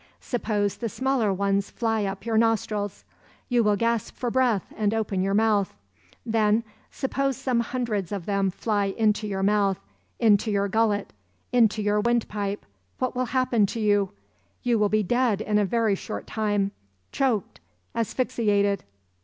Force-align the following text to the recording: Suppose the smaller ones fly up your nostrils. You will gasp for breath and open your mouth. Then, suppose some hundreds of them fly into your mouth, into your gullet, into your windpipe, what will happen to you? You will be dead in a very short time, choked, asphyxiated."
Suppose 0.19 0.77
the 0.77 0.89
smaller 0.89 1.31
ones 1.31 1.69
fly 1.69 2.05
up 2.05 2.25
your 2.25 2.35
nostrils. 2.35 3.03
You 3.49 3.63
will 3.63 3.75
gasp 3.75 4.15
for 4.15 4.31
breath 4.31 4.65
and 4.75 4.95
open 4.95 5.21
your 5.21 5.35
mouth. 5.35 5.75
Then, 6.25 6.63
suppose 6.89 7.37
some 7.37 7.59
hundreds 7.59 8.11
of 8.11 8.25
them 8.25 8.49
fly 8.49 8.85
into 8.85 9.27
your 9.27 9.43
mouth, 9.43 9.79
into 10.17 10.49
your 10.49 10.67
gullet, 10.69 11.13
into 11.53 11.83
your 11.83 11.99
windpipe, 11.99 12.65
what 12.97 13.15
will 13.15 13.25
happen 13.25 13.67
to 13.67 13.79
you? 13.79 14.09
You 14.63 14.79
will 14.79 14.89
be 14.89 15.03
dead 15.03 15.39
in 15.39 15.59
a 15.59 15.65
very 15.65 15.93
short 15.93 16.25
time, 16.25 16.71
choked, 17.11 17.59
asphyxiated." 17.93 18.83